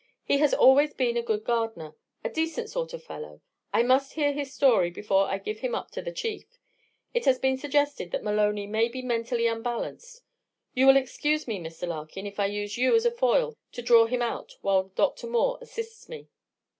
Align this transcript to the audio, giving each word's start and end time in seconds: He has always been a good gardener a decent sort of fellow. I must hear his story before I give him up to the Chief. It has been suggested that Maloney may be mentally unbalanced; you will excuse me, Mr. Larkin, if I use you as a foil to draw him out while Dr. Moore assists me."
He 0.23 0.39
has 0.39 0.51
always 0.51 0.95
been 0.95 1.15
a 1.15 1.21
good 1.21 1.43
gardener 1.43 1.95
a 2.23 2.29
decent 2.31 2.71
sort 2.71 2.91
of 2.91 3.03
fellow. 3.03 3.41
I 3.71 3.83
must 3.83 4.13
hear 4.13 4.33
his 4.33 4.51
story 4.51 4.89
before 4.89 5.25
I 5.29 5.37
give 5.37 5.59
him 5.59 5.75
up 5.75 5.91
to 5.91 6.01
the 6.01 6.11
Chief. 6.11 6.57
It 7.13 7.25
has 7.25 7.37
been 7.37 7.55
suggested 7.55 8.09
that 8.09 8.23
Maloney 8.23 8.65
may 8.65 8.87
be 8.87 9.03
mentally 9.03 9.45
unbalanced; 9.45 10.23
you 10.73 10.87
will 10.87 10.97
excuse 10.97 11.47
me, 11.47 11.59
Mr. 11.59 11.87
Larkin, 11.87 12.25
if 12.25 12.39
I 12.39 12.47
use 12.47 12.79
you 12.79 12.95
as 12.95 13.05
a 13.05 13.11
foil 13.11 13.55
to 13.73 13.83
draw 13.83 14.07
him 14.07 14.23
out 14.23 14.53
while 14.61 14.85
Dr. 14.85 15.27
Moore 15.27 15.59
assists 15.61 16.09
me." 16.09 16.29